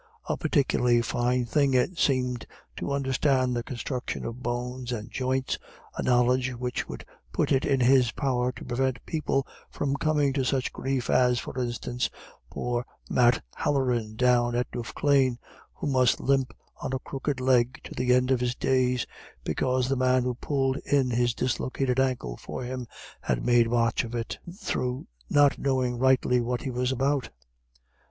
A 0.27 0.35
particularly 0.35 1.03
fine 1.03 1.45
thing 1.45 1.75
it 1.75 1.99
seemed 1.99 2.47
to 2.77 2.91
understand 2.91 3.55
the 3.55 3.61
construction 3.61 4.25
of 4.25 4.41
bones 4.41 4.91
and 4.91 5.11
joints, 5.11 5.59
a 5.95 6.01
knowledge 6.01 6.49
which 6.55 6.89
would 6.89 7.05
put 7.31 7.51
it 7.51 7.65
in 7.65 7.81
his 7.81 8.09
power 8.11 8.51
to 8.53 8.65
prevent 8.65 9.05
people 9.05 9.45
from 9.69 9.95
coming 9.95 10.33
to 10.33 10.43
such 10.43 10.73
grief 10.73 11.07
as, 11.07 11.37
for 11.37 11.55
instance, 11.61 12.09
poor 12.49 12.83
Matt 13.11 13.43
Haloran 13.55 14.15
down 14.17 14.55
at 14.55 14.71
Duffclane, 14.71 15.37
who 15.75 15.85
must 15.85 16.19
limp 16.19 16.55
on 16.81 16.93
a 16.93 16.97
crooked 16.97 17.39
leg 17.39 17.79
to 17.83 17.93
the 17.93 18.11
end 18.11 18.31
of 18.31 18.39
his 18.39 18.55
days, 18.55 19.05
because 19.43 19.87
the 19.87 19.95
man 19.95 20.23
who 20.23 20.33
pulled 20.33 20.77
in 20.77 21.11
his 21.11 21.35
dislocated 21.35 21.99
ankle 21.99 22.37
for 22.37 22.63
him 22.63 22.87
had 23.21 23.45
made 23.45 23.67
a 23.67 23.69
botch 23.69 24.03
of 24.03 24.15
it, 24.15 24.39
through 24.57 25.05
not 25.29 25.59
knowing 25.59 25.99
rightly 25.99 26.41
what 26.41 26.61
he 26.63 26.71
was 26.71 26.91
about. 26.91 27.29